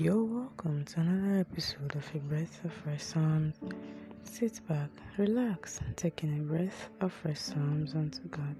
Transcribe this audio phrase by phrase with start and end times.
[0.00, 3.56] You're welcome to another episode of A Breath of Fresh Psalms.
[4.22, 8.54] Sit back, relax, taking a breath of fresh Psalms unto God.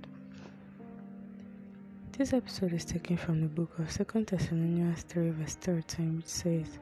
[2.11, 6.81] This episode is taken from the book of 2 Thessalonians 3, verse 13, which says,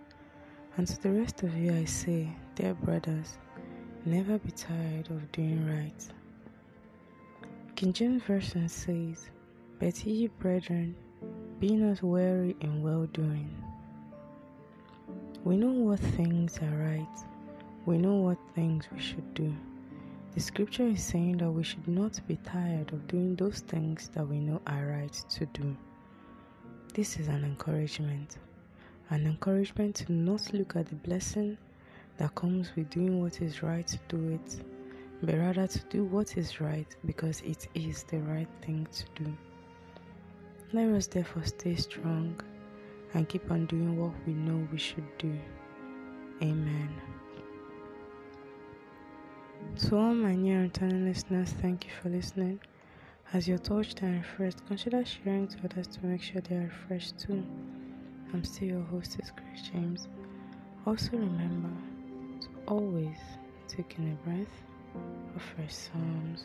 [0.79, 3.37] And to the rest of you I say, dear brothers,
[4.07, 6.03] never be tired of doing right.
[7.75, 9.29] King James Version says,
[9.79, 10.97] But ye, brethren,
[11.61, 13.66] be not weary in well doing.
[15.45, 17.19] We know what things are right.
[17.85, 19.55] We know what things we should do.
[20.35, 24.27] The scripture is saying that we should not be tired of doing those things that
[24.27, 25.77] we know are right to do.
[26.95, 28.39] This is an encouragement.
[29.11, 31.57] An encouragement to not look at the blessing
[32.19, 34.65] that comes with doing what is right to do it,
[35.23, 39.37] but rather to do what is right because it is the right thing to do.
[40.73, 42.41] Let us therefore stay strong
[43.17, 45.35] and keep on doing what we know we should do.
[46.43, 46.91] Amen.
[49.87, 52.61] To all my new and returning listeners, thank you for listening.
[53.33, 57.19] As you're touched and refreshed, consider sharing to others to make sure they are refreshed
[57.19, 57.43] too.
[58.35, 60.09] I'm still your hostess, Grace James.
[60.87, 61.71] Also remember
[62.43, 63.19] to always
[63.67, 64.63] take in a breath
[65.35, 66.45] of fresh psalms.